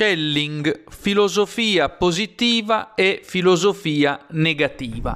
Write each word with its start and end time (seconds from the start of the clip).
Schelling, 0.00 0.84
filosofia 0.88 1.90
positiva 1.90 2.94
e 2.94 3.20
filosofia 3.22 4.24
negativa. 4.30 5.14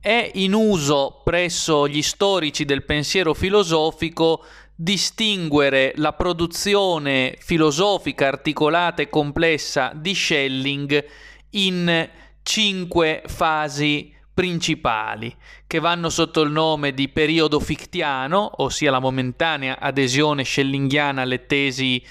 È 0.00 0.32
in 0.34 0.52
uso 0.52 1.20
presso 1.22 1.86
gli 1.86 2.02
storici 2.02 2.64
del 2.64 2.82
pensiero 2.82 3.34
filosofico 3.34 4.44
distinguere 4.74 5.92
la 5.98 6.12
produzione 6.12 7.36
filosofica 7.38 8.26
articolata 8.26 9.00
e 9.00 9.08
complessa 9.08 9.92
di 9.94 10.12
Schelling 10.12 11.04
in 11.50 12.10
cinque 12.42 13.22
fasi 13.26 14.12
principali 14.34 15.32
che 15.68 15.78
vanno 15.78 16.08
sotto 16.08 16.40
il 16.40 16.50
nome 16.50 16.92
di 16.92 17.08
periodo 17.08 17.60
fictiano, 17.60 18.50
ossia 18.56 18.90
la 18.90 18.98
momentanea 18.98 19.78
adesione 19.78 20.44
schellinghiana 20.44 21.22
alle 21.22 21.46
tesi 21.46 22.04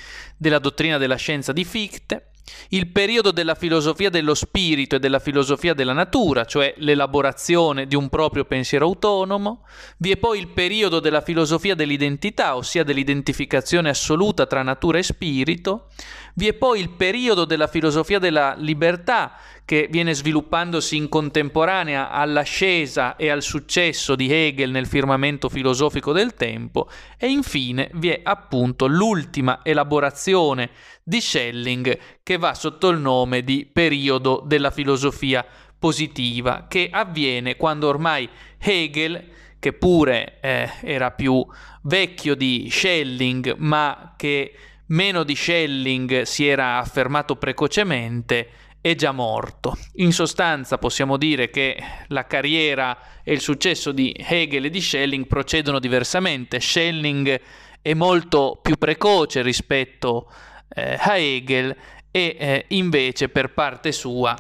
della 0.44 0.60
dottrina 0.60 0.98
della 0.98 1.16
scienza 1.16 1.54
di 1.54 1.64
Fichte, 1.64 2.32
il 2.70 2.88
periodo 2.88 3.32
della 3.32 3.56
filosofia 3.56 4.10
dello 4.10 4.34
spirito 4.34 4.98
e 4.98 5.00
della 5.00 5.20
filosofia 5.20 5.74
della 5.74 5.94
natura, 5.94 6.44
cioè 6.44 6.74
l'elaborazione 6.78 7.88
di 7.88 7.96
un 7.96 8.10
proprio 8.10 8.44
pensiero 8.44 8.86
autonomo, 8.86 9.66
vi 9.98 10.12
è 10.12 10.18
poi 10.18 10.40
il 10.40 10.50
periodo 10.50 11.00
della 11.00 11.22
filosofia 11.22 11.76
dell'identità, 11.76 12.58
ossia 12.58 12.84
dell'identificazione 12.84 13.88
assoluta 13.88 14.46
tra 14.46 14.62
natura 14.62 14.98
e 14.98 15.04
spirito, 15.04 15.88
vi 16.36 16.48
è 16.48 16.54
poi 16.54 16.80
il 16.80 16.90
periodo 16.90 17.46
della 17.46 17.68
filosofia 17.68 18.20
della 18.20 18.56
libertà, 18.58 19.38
che 19.66 19.88
viene 19.90 20.14
sviluppandosi 20.14 20.98
in 20.98 21.08
contemporanea 21.08 22.10
all'ascesa 22.10 23.16
e 23.16 23.30
al 23.30 23.42
successo 23.42 24.14
di 24.16 24.30
Hegel 24.32 24.72
nel 24.72 24.88
firmamento 24.88 25.48
filosofico 25.48 26.12
del 26.12 26.34
tempo, 26.34 26.90
e 27.18 27.28
infine 27.28 27.90
vi 27.94 28.10
è 28.10 28.20
appunto 28.24 28.88
l'ultima 28.88 29.62
elaborazione 29.64 30.70
di 31.04 31.22
Schelling 31.22 31.98
che 32.24 32.38
va 32.38 32.54
sotto 32.54 32.90
il 32.90 33.00
nome 33.00 33.44
di 33.44 33.70
periodo 33.72 34.44
della 34.46 34.72
filosofia 34.72 35.46
positiva, 35.80 36.66
che 36.68 36.90
avviene 36.92 37.56
quando 37.56 37.88
ormai 37.88 38.28
Hegel, 38.58 39.32
che 39.60 39.72
pure 39.72 40.40
eh, 40.42 40.70
era 40.82 41.12
più 41.12 41.46
vecchio 41.84 42.36
di 42.36 42.68
Schelling, 42.70 43.56
ma 43.60 44.14
che 44.18 44.54
meno 44.94 45.24
di 45.24 45.36
Schelling 45.36 46.22
si 46.22 46.48
era 46.48 46.78
affermato 46.78 47.36
precocemente, 47.36 48.50
è 48.80 48.96
già 48.96 49.12
morto. 49.12 49.78
In 49.96 50.12
sostanza 50.12 50.78
possiamo 50.78 51.18
dire 51.18 51.50
che 51.50 51.82
la 52.08 52.26
carriera 52.26 53.22
e 53.24 53.34
il 53.34 53.40
successo 53.40 53.92
di 53.92 54.16
Hegel 54.18 54.66
e 54.66 54.70
di 54.70 54.82
Schelling 54.82 55.26
procedono 55.26 55.80
diversamente. 55.80 56.60
Schelling 56.60 57.40
è 57.82 57.94
molto 57.94 58.60
più 58.62 58.78
precoce 58.78 59.42
rispetto 59.42 60.32
eh, 60.70 60.98
a 61.00 61.18
Hegel 61.18 61.76
e 62.12 62.36
eh, 62.40 62.66
invece 62.70 63.30
per 63.30 63.54
parte 63.54 63.92
sua 63.92 64.36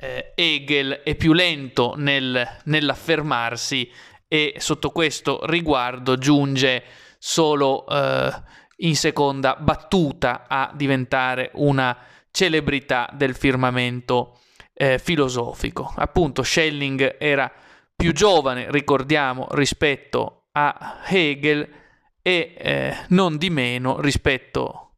eh, 0.00 0.32
Hegel 0.34 1.00
è 1.02 1.16
più 1.16 1.32
lento 1.32 1.94
nel, 1.96 2.46
nell'affermarsi 2.64 3.90
e 4.28 4.54
sotto 4.58 4.90
questo 4.90 5.40
riguardo 5.46 6.18
giunge 6.18 6.84
solo 7.18 7.86
eh, 7.88 8.30
in 8.80 8.96
seconda 8.96 9.56
battuta 9.58 10.44
a 10.46 10.70
diventare 10.74 11.50
una 11.54 11.96
celebrità 12.30 13.08
del 13.12 13.34
firmamento 13.34 14.38
eh, 14.74 14.98
filosofico. 14.98 15.92
Appunto, 15.96 16.42
Schelling 16.42 17.16
era 17.18 17.50
più 17.94 18.12
giovane, 18.12 18.70
ricordiamo, 18.70 19.48
rispetto 19.50 20.44
a 20.52 21.00
Hegel 21.04 21.68
e 22.22 22.54
eh, 22.56 22.96
non 23.08 23.36
di 23.36 23.50
meno 23.50 24.00
rispetto 24.00 24.94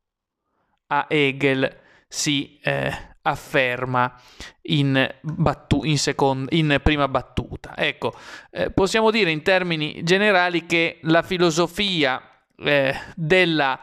a 0.88 1.06
Hegel 1.08 1.78
si 2.08 2.58
eh, 2.62 2.92
afferma 3.22 4.20
in, 4.62 5.08
battu- 5.22 5.84
in, 5.84 5.98
second- 5.98 6.52
in, 6.52 6.78
prima 6.82 7.08
battuta. 7.08 7.76
Ecco, 7.76 8.12
eh, 8.50 8.70
possiamo 8.70 9.10
dire 9.10 9.30
in 9.30 9.42
termini 9.42 10.02
generali 10.02 10.66
che 10.66 10.98
la 11.02 11.22
filosofia 11.22 12.29
eh, 12.60 12.94
della 13.15 13.81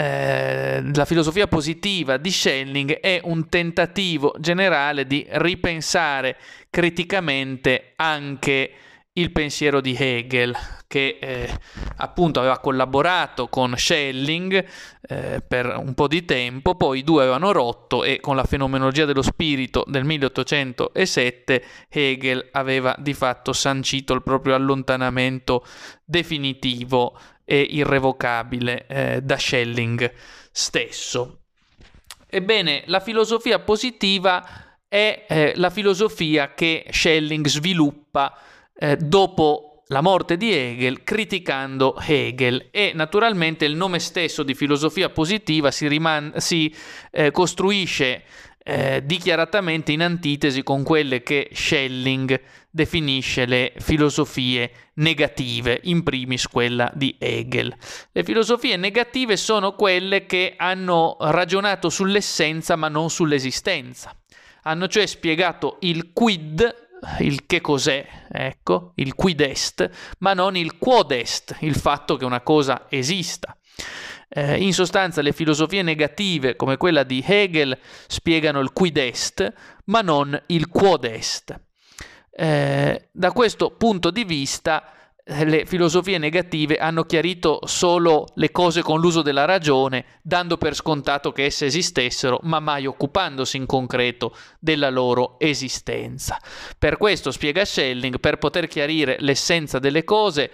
eh, 0.00 0.80
la 0.94 1.04
filosofia 1.04 1.48
positiva 1.48 2.18
di 2.18 2.30
Schelling 2.30 3.00
è 3.00 3.20
un 3.24 3.48
tentativo 3.48 4.34
generale 4.38 5.06
di 5.06 5.26
ripensare 5.28 6.36
criticamente 6.70 7.94
anche 7.96 8.72
il 9.14 9.32
pensiero 9.32 9.80
di 9.80 9.96
Hegel, 9.98 10.56
che 10.86 11.18
eh, 11.20 11.58
appunto 11.96 12.38
aveva 12.38 12.60
collaborato 12.60 13.48
con 13.48 13.76
Schelling 13.76 14.64
eh, 15.00 15.42
per 15.46 15.74
un 15.76 15.94
po' 15.94 16.06
di 16.06 16.24
tempo, 16.24 16.76
poi 16.76 17.00
i 17.00 17.02
due 17.02 17.22
avevano 17.22 17.50
rotto 17.50 18.04
e 18.04 18.20
con 18.20 18.36
la 18.36 18.44
fenomenologia 18.44 19.04
dello 19.04 19.22
spirito 19.22 19.84
del 19.88 20.04
1807 20.04 21.64
Hegel 21.88 22.48
aveva 22.52 22.94
di 22.98 23.14
fatto 23.14 23.52
sancito 23.52 24.14
il 24.14 24.22
proprio 24.22 24.54
allontanamento 24.54 25.66
definitivo 26.04 27.18
e 27.50 27.60
irrevocabile 27.60 28.86
eh, 28.86 29.22
da 29.22 29.38
Schelling 29.38 30.12
stesso. 30.50 31.44
Ebbene, 32.28 32.82
la 32.86 33.00
filosofia 33.00 33.58
positiva 33.58 34.76
è 34.86 35.24
eh, 35.26 35.52
la 35.56 35.70
filosofia 35.70 36.52
che 36.52 36.84
Schelling 36.90 37.46
sviluppa 37.46 38.38
eh, 38.78 38.98
dopo 38.98 39.84
la 39.86 40.02
morte 40.02 40.36
di 40.36 40.52
Hegel, 40.52 41.02
criticando 41.02 41.96
Hegel 41.98 42.68
e 42.70 42.92
naturalmente 42.94 43.64
il 43.64 43.76
nome 43.76 43.98
stesso 43.98 44.42
di 44.42 44.52
filosofia 44.54 45.08
positiva 45.08 45.70
si, 45.70 45.88
riman- 45.88 46.34
si 46.36 46.74
eh, 47.10 47.30
costruisce 47.30 48.24
eh, 48.68 49.00
dichiaratamente 49.02 49.92
in 49.92 50.02
antitesi 50.02 50.62
con 50.62 50.82
quelle 50.82 51.22
che 51.22 51.48
Schelling 51.54 52.38
definisce 52.68 53.46
le 53.46 53.72
filosofie 53.78 54.90
negative, 54.96 55.80
in 55.84 56.02
primis 56.02 56.46
quella 56.46 56.92
di 56.94 57.16
Hegel. 57.18 57.74
Le 58.12 58.24
filosofie 58.24 58.76
negative 58.76 59.38
sono 59.38 59.72
quelle 59.72 60.26
che 60.26 60.52
hanno 60.58 61.16
ragionato 61.18 61.88
sull'essenza 61.88 62.76
ma 62.76 62.88
non 62.88 63.08
sull'esistenza. 63.08 64.14
Hanno 64.64 64.86
cioè 64.86 65.06
spiegato 65.06 65.78
il 65.80 66.12
quid, 66.12 66.88
il 67.20 67.46
che 67.46 67.62
cos'è, 67.62 68.06
ecco, 68.30 68.92
il 68.96 69.14
quid 69.14 69.40
est, 69.40 69.90
ma 70.18 70.34
non 70.34 70.56
il 70.56 70.76
quod 70.76 71.12
est, 71.12 71.56
il 71.60 71.74
fatto 71.74 72.16
che 72.16 72.26
una 72.26 72.42
cosa 72.42 72.84
esista. 72.90 73.56
Eh, 74.28 74.62
in 74.62 74.74
sostanza 74.74 75.22
le 75.22 75.32
filosofie 75.32 75.82
negative 75.82 76.54
come 76.54 76.76
quella 76.76 77.02
di 77.02 77.24
Hegel 77.26 77.78
spiegano 78.06 78.60
il 78.60 78.72
quid 78.72 78.96
est, 78.98 79.52
ma 79.84 80.02
non 80.02 80.38
il 80.46 80.68
quod 80.68 81.04
est. 81.04 81.58
Eh, 82.30 83.08
da 83.10 83.32
questo 83.32 83.70
punto 83.70 84.10
di 84.10 84.24
vista 84.24 84.92
eh, 85.30 85.44
le 85.44 85.66
filosofie 85.66 86.16
negative 86.16 86.76
hanno 86.76 87.04
chiarito 87.04 87.60
solo 87.64 88.26
le 88.36 88.50
cose 88.50 88.80
con 88.80 88.98
l'uso 88.98 89.20
della 89.20 89.44
ragione, 89.44 90.04
dando 90.22 90.56
per 90.56 90.74
scontato 90.74 91.32
che 91.32 91.44
esse 91.44 91.66
esistessero, 91.66 92.40
ma 92.44 92.60
mai 92.60 92.86
occupandosi 92.86 93.58
in 93.58 93.66
concreto 93.66 94.34
della 94.58 94.88
loro 94.88 95.38
esistenza. 95.38 96.38
Per 96.78 96.96
questo, 96.96 97.30
spiega 97.30 97.66
Schelling, 97.66 98.20
per 98.20 98.38
poter 98.38 98.68
chiarire 98.68 99.16
l'essenza 99.20 99.78
delle 99.78 100.02
cose, 100.02 100.50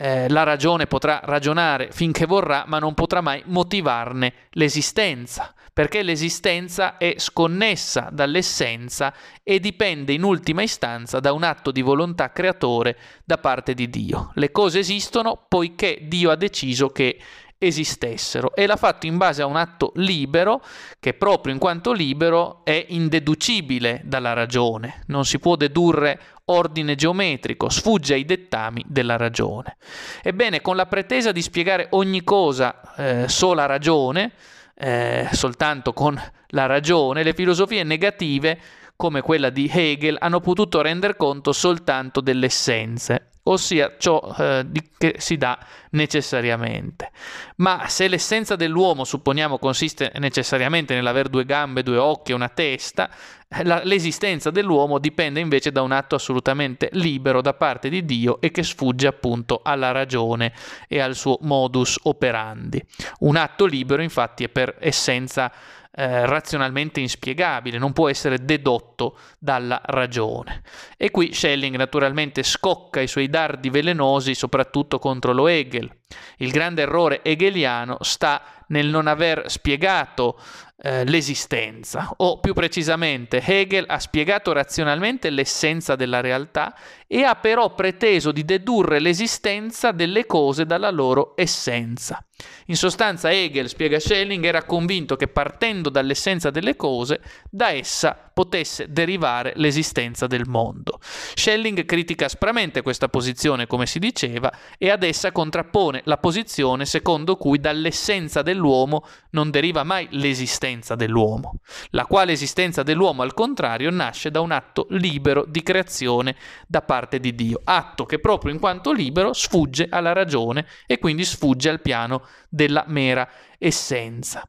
eh, 0.00 0.28
la 0.28 0.44
ragione 0.44 0.86
potrà 0.86 1.20
ragionare 1.24 1.88
finché 1.90 2.24
vorrà, 2.24 2.62
ma 2.68 2.78
non 2.78 2.94
potrà 2.94 3.20
mai 3.20 3.42
motivarne 3.46 4.32
l'esistenza, 4.50 5.52
perché 5.72 6.04
l'esistenza 6.04 6.98
è 6.98 7.14
sconnessa 7.16 8.08
dall'essenza 8.12 9.12
e 9.42 9.58
dipende 9.58 10.12
in 10.12 10.22
ultima 10.22 10.62
istanza 10.62 11.18
da 11.18 11.32
un 11.32 11.42
atto 11.42 11.72
di 11.72 11.82
volontà 11.82 12.30
creatore 12.30 12.96
da 13.24 13.38
parte 13.38 13.74
di 13.74 13.90
Dio. 13.90 14.30
Le 14.34 14.52
cose 14.52 14.78
esistono 14.78 15.44
poiché 15.48 15.98
Dio 16.02 16.30
ha 16.30 16.36
deciso 16.36 16.90
che 16.90 17.18
esistessero 17.58 18.54
e 18.54 18.66
l'ha 18.66 18.76
fatto 18.76 19.06
in 19.06 19.16
base 19.16 19.42
a 19.42 19.46
un 19.46 19.56
atto 19.56 19.92
libero 19.96 20.62
che 21.00 21.14
proprio 21.14 21.52
in 21.52 21.58
quanto 21.58 21.92
libero 21.92 22.64
è 22.64 22.86
indeducibile 22.88 24.00
dalla 24.04 24.32
ragione, 24.32 25.02
non 25.06 25.24
si 25.24 25.38
può 25.38 25.56
dedurre 25.56 26.20
ordine 26.46 26.94
geometrico, 26.94 27.68
sfugge 27.68 28.14
ai 28.14 28.24
dettami 28.24 28.82
della 28.86 29.16
ragione. 29.16 29.76
Ebbene, 30.22 30.62
con 30.62 30.76
la 30.76 30.86
pretesa 30.86 31.32
di 31.32 31.42
spiegare 31.42 31.88
ogni 31.90 32.24
cosa 32.24 32.80
eh, 32.96 33.28
sola 33.28 33.66
ragione, 33.66 34.32
eh, 34.74 35.28
soltanto 35.32 35.92
con 35.92 36.18
la 36.48 36.66
ragione, 36.66 37.22
le 37.22 37.34
filosofie 37.34 37.82
negative 37.82 38.58
come 38.96 39.20
quella 39.20 39.50
di 39.50 39.70
Hegel 39.72 40.16
hanno 40.18 40.40
potuto 40.40 40.80
render 40.80 41.16
conto 41.16 41.52
soltanto 41.52 42.20
delle 42.20 42.46
essenze 42.46 43.30
ossia 43.48 43.94
ciò 43.98 44.34
eh, 44.38 44.66
che 44.96 45.16
si 45.18 45.36
dà 45.36 45.58
necessariamente. 45.90 47.10
Ma 47.56 47.88
se 47.88 48.08
l'essenza 48.08 48.56
dell'uomo, 48.56 49.04
supponiamo, 49.04 49.58
consiste 49.58 50.12
necessariamente 50.16 50.94
nell'avere 50.94 51.28
due 51.28 51.44
gambe, 51.44 51.82
due 51.82 51.96
occhi 51.96 52.32
e 52.32 52.34
una 52.34 52.48
testa, 52.48 53.10
eh, 53.48 53.64
la, 53.64 53.80
l'esistenza 53.84 54.50
dell'uomo 54.50 54.98
dipende 54.98 55.40
invece 55.40 55.72
da 55.72 55.82
un 55.82 55.92
atto 55.92 56.14
assolutamente 56.14 56.90
libero 56.92 57.40
da 57.40 57.54
parte 57.54 57.88
di 57.88 58.04
Dio 58.04 58.40
e 58.40 58.50
che 58.50 58.62
sfugge 58.62 59.06
appunto 59.06 59.60
alla 59.62 59.92
ragione 59.92 60.52
e 60.86 61.00
al 61.00 61.14
suo 61.14 61.38
modus 61.42 61.98
operandi. 62.02 62.84
Un 63.20 63.36
atto 63.36 63.64
libero 63.64 64.02
infatti 64.02 64.44
è 64.44 64.48
per 64.48 64.76
essenza 64.78 65.50
eh, 65.98 66.26
razionalmente 66.26 67.00
inspiegabile, 67.00 67.76
non 67.76 67.92
può 67.92 68.08
essere 68.08 68.44
dedotto 68.44 69.18
dalla 69.36 69.80
ragione. 69.84 70.62
E 70.96 71.10
qui 71.10 71.34
Schelling 71.34 71.74
naturalmente 71.74 72.44
scocca 72.44 73.00
i 73.00 73.08
suoi 73.08 73.28
dardi 73.28 73.68
velenosi 73.68 74.36
soprattutto 74.36 75.00
contro 75.00 75.32
lo 75.32 75.48
Hegel. 75.48 75.90
Il 76.36 76.52
grande 76.52 76.82
errore 76.82 77.20
hegeliano 77.24 77.96
sta 78.02 78.40
nel 78.68 78.86
non 78.86 79.06
aver 79.06 79.44
spiegato 79.50 80.38
eh, 80.80 81.04
l'esistenza, 81.04 82.12
o 82.18 82.38
più 82.38 82.54
precisamente 82.54 83.42
Hegel 83.44 83.84
ha 83.88 83.98
spiegato 83.98 84.52
razionalmente 84.52 85.28
l'essenza 85.28 85.96
della 85.96 86.20
realtà 86.20 86.72
e 87.06 87.24
ha 87.24 87.34
però 87.34 87.74
preteso 87.74 88.30
di 88.30 88.44
dedurre 88.44 89.00
l'esistenza 89.00 89.90
delle 89.90 90.24
cose 90.26 90.66
dalla 90.66 90.90
loro 90.90 91.32
essenza. 91.36 92.22
In 92.66 92.76
sostanza 92.76 93.32
Hegel, 93.32 93.68
spiega 93.68 93.98
Schelling, 93.98 94.44
era 94.44 94.62
convinto 94.62 95.16
che 95.16 95.26
partendo 95.26 95.88
dall'essenza 95.88 96.50
delle 96.50 96.76
cose, 96.76 97.20
da 97.50 97.70
essa 97.70 98.30
potesse 98.32 98.92
derivare 98.92 99.54
l'esistenza 99.56 100.28
del 100.28 100.46
mondo. 100.46 101.00
Schelling 101.00 101.84
critica 101.84 102.26
aspramente 102.26 102.82
questa 102.82 103.08
posizione, 103.08 103.66
come 103.66 103.86
si 103.86 103.98
diceva, 103.98 104.52
e 104.78 104.90
ad 104.90 105.02
essa 105.02 105.32
contrappone 105.32 106.02
la 106.04 106.18
posizione 106.18 106.84
secondo 106.84 107.34
cui 107.34 107.58
dall'essenza 107.58 108.42
dell'uomo 108.58 109.06
non 109.30 109.50
deriva 109.50 109.84
mai 109.84 110.08
l'esistenza 110.10 110.96
dell'uomo, 110.96 111.60
la 111.90 112.04
quale 112.04 112.32
esistenza 112.32 112.82
dell'uomo 112.82 113.22
al 113.22 113.32
contrario 113.32 113.90
nasce 113.90 114.30
da 114.30 114.40
un 114.40 114.50
atto 114.50 114.86
libero 114.90 115.44
di 115.46 115.62
creazione 115.62 116.36
da 116.66 116.82
parte 116.82 117.20
di 117.20 117.34
Dio, 117.34 117.60
atto 117.62 118.04
che 118.04 118.18
proprio 118.18 118.52
in 118.52 118.58
quanto 118.58 118.92
libero 118.92 119.32
sfugge 119.32 119.86
alla 119.88 120.12
ragione 120.12 120.66
e 120.86 120.98
quindi 120.98 121.24
sfugge 121.24 121.68
al 121.70 121.80
piano 121.80 122.26
della 122.48 122.84
mera 122.88 123.28
essenza. 123.58 124.46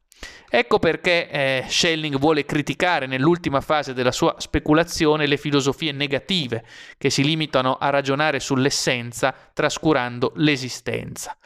Ecco 0.52 0.80
perché 0.80 1.30
eh, 1.30 1.64
Schelling 1.68 2.18
vuole 2.18 2.44
criticare 2.44 3.06
nell'ultima 3.06 3.60
fase 3.60 3.94
della 3.94 4.10
sua 4.10 4.34
speculazione 4.38 5.26
le 5.26 5.36
filosofie 5.36 5.92
negative 5.92 6.64
che 6.98 7.08
si 7.08 7.22
limitano 7.22 7.76
a 7.76 7.88
ragionare 7.90 8.40
sull'essenza 8.40 9.32
trascurando 9.52 10.32
l'esistenza. 10.36 11.36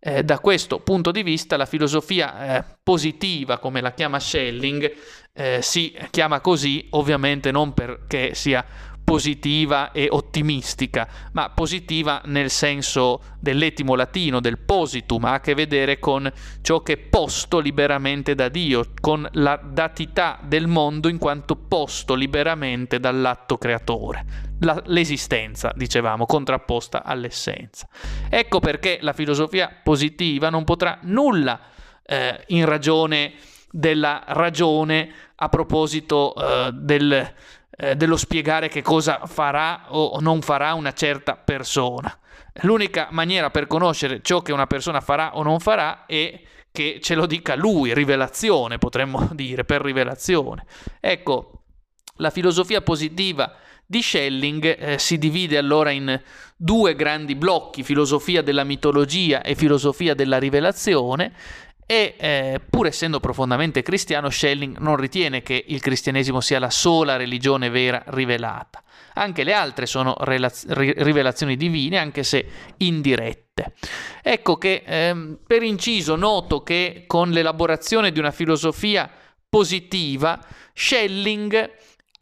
Eh, 0.00 0.24
da 0.24 0.38
questo 0.38 0.80
punto 0.80 1.10
di 1.10 1.22
vista 1.22 1.58
la 1.58 1.66
filosofia 1.66 2.56
eh, 2.56 2.64
positiva, 2.82 3.58
come 3.58 3.82
la 3.82 3.92
chiama 3.92 4.18
Schelling, 4.18 4.92
eh, 5.34 5.60
si 5.60 5.94
chiama 6.10 6.40
così 6.40 6.86
ovviamente 6.90 7.50
non 7.50 7.74
perché 7.74 8.34
sia 8.34 8.64
positiva 9.04 9.92
e 9.92 10.08
ottimistica, 10.10 11.06
ma 11.32 11.50
positiva 11.50 12.22
nel 12.24 12.50
senso 12.50 13.20
dell'etimo 13.38 13.94
latino, 13.94 14.40
del 14.40 14.58
positum, 14.58 15.24
ha 15.26 15.34
a 15.34 15.40
che 15.40 15.54
vedere 15.54 15.98
con 15.98 16.30
ciò 16.62 16.82
che 16.82 16.94
è 16.94 16.96
posto 16.96 17.58
liberamente 17.58 18.34
da 18.34 18.48
Dio, 18.48 18.92
con 19.00 19.28
la 19.32 19.60
datità 19.62 20.40
del 20.42 20.66
mondo 20.66 21.08
in 21.08 21.18
quanto 21.18 21.54
posto 21.54 22.14
liberamente 22.14 22.98
dall'atto 22.98 23.58
creatore. 23.58 24.24
La, 24.60 24.82
l'esistenza, 24.86 25.72
dicevamo, 25.76 26.24
contrapposta 26.24 27.04
all'essenza. 27.04 27.86
Ecco 28.30 28.58
perché 28.58 28.98
la 29.02 29.12
filosofia 29.12 29.70
positiva 29.82 30.48
non 30.48 30.64
potrà 30.64 30.98
nulla 31.02 31.60
eh, 32.06 32.42
in 32.48 32.64
ragione 32.64 33.34
della 33.70 34.22
ragione 34.28 35.12
a 35.34 35.48
proposito 35.48 36.34
eh, 36.36 36.70
del 36.72 37.32
eh, 37.76 37.96
dello 37.96 38.16
spiegare 38.16 38.68
che 38.68 38.82
cosa 38.82 39.26
farà 39.26 39.86
o 39.88 40.18
non 40.20 40.40
farà 40.42 40.74
una 40.74 40.92
certa 40.92 41.36
persona. 41.36 42.16
L'unica 42.62 43.08
maniera 43.10 43.50
per 43.50 43.66
conoscere 43.66 44.20
ciò 44.22 44.40
che 44.40 44.52
una 44.52 44.66
persona 44.66 45.00
farà 45.00 45.36
o 45.36 45.42
non 45.42 45.58
farà 45.58 46.06
è 46.06 46.40
che 46.70 46.98
ce 47.00 47.14
lo 47.14 47.26
dica 47.26 47.54
lui, 47.54 47.94
rivelazione 47.94 48.78
potremmo 48.78 49.28
dire, 49.34 49.64
per 49.64 49.80
rivelazione. 49.80 50.64
Ecco, 51.00 51.62
la 52.16 52.30
filosofia 52.30 52.80
positiva 52.80 53.54
di 53.86 54.02
Schelling 54.02 54.76
eh, 54.78 54.98
si 54.98 55.18
divide 55.18 55.58
allora 55.58 55.90
in 55.90 56.20
due 56.56 56.94
grandi 56.94 57.34
blocchi, 57.34 57.82
filosofia 57.82 58.42
della 58.42 58.64
mitologia 58.64 59.42
e 59.42 59.54
filosofia 59.54 60.14
della 60.14 60.38
rivelazione, 60.38 61.32
e 61.86 62.14
eh, 62.18 62.60
pur 62.68 62.86
essendo 62.86 63.20
profondamente 63.20 63.82
cristiano, 63.82 64.30
Schelling 64.30 64.78
non 64.78 64.96
ritiene 64.96 65.42
che 65.42 65.64
il 65.66 65.80
cristianesimo 65.80 66.40
sia 66.40 66.58
la 66.58 66.70
sola 66.70 67.16
religione 67.16 67.68
vera 67.68 68.02
rivelata. 68.06 68.82
Anche 69.14 69.44
le 69.44 69.52
altre 69.52 69.86
sono 69.86 70.14
relaz- 70.20 70.66
rivelazioni 70.68 71.56
divine, 71.56 71.98
anche 71.98 72.24
se 72.24 72.46
indirette. 72.78 73.74
Ecco 74.22 74.56
che 74.56 74.82
ehm, 74.84 75.38
per 75.46 75.62
inciso 75.62 76.16
noto 76.16 76.62
che 76.62 77.04
con 77.06 77.30
l'elaborazione 77.30 78.10
di 78.10 78.18
una 78.18 78.32
filosofia 78.32 79.08
positiva, 79.48 80.40
Schelling 80.72 81.70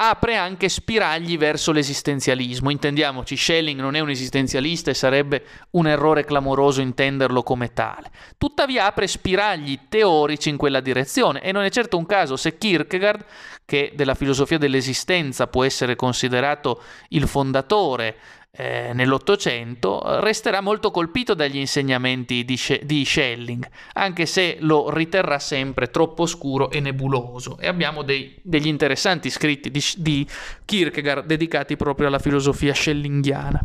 apre 0.08 0.37
anche 0.37 0.69
spiragli 0.69 1.38
verso 1.38 1.70
l'esistenzialismo. 1.70 2.70
Intendiamoci, 2.70 3.37
Schelling 3.37 3.81
non 3.81 3.94
è 3.94 4.00
un 4.00 4.10
esistenzialista 4.10 4.90
e 4.90 4.94
sarebbe 4.94 5.44
un 5.70 5.87
errore 5.87 6.25
clamoroso 6.25 6.81
intenderlo 6.81 7.43
come 7.43 7.72
tale. 7.72 8.10
Tuttavia 8.37 8.87
apre 8.87 9.06
spiragli 9.06 9.78
teorici 9.88 10.49
in 10.49 10.56
quella 10.56 10.81
direzione 10.81 11.40
e 11.43 11.52
non 11.52 11.62
è 11.62 11.70
certo 11.70 11.96
un 11.96 12.06
caso 12.06 12.37
se 12.37 12.58
Kierkegaard, 12.58 13.25
che 13.64 13.93
della 13.94 14.14
filosofia 14.14 14.58
dell'esistenza 14.58 15.46
può 15.46 15.64
essere 15.64 15.94
considerato 15.94 16.82
il 17.10 17.28
fondatore 17.28 18.16
eh, 18.54 18.93
nell'Ottocento, 18.93 20.20
resterà 20.20 20.60
molto 20.60 20.90
colpito 20.90 21.32
dagli 21.32 21.56
insegnamenti 21.56 22.44
di, 22.44 22.58
di, 22.82 23.04
Schelling, 23.04 23.66
anche 23.94 24.26
se 24.26 24.58
lo 24.60 24.90
riterrà 24.90 25.38
sempre 25.38 25.90
troppo 25.90 26.26
scuro 26.26 26.70
e 26.70 26.81
nebuloso. 26.81 27.58
E 27.58 27.66
abbiamo 27.66 28.02
dei, 28.02 28.38
degli 28.43 28.66
interessanti 28.66 29.31
scritti 29.31 29.70
di, 29.70 29.82
di 29.96 30.26
Kierkegaard 30.64 31.25
dedicati 31.25 31.76
proprio 31.76 32.08
alla 32.08 32.19
filosofia 32.19 32.75
schellingiana. 32.75 33.64